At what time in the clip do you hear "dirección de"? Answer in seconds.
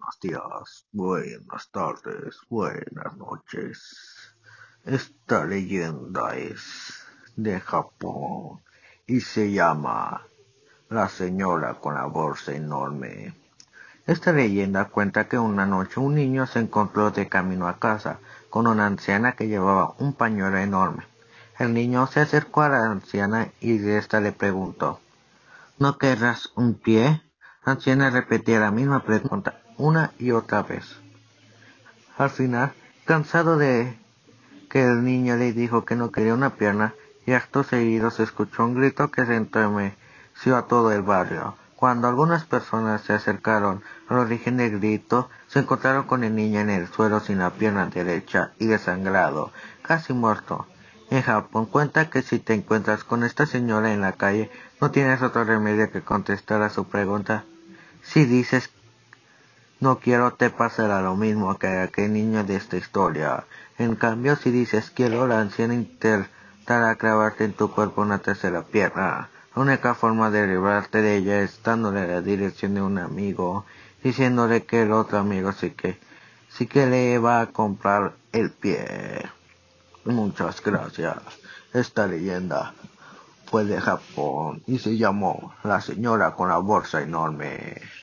72.20-72.82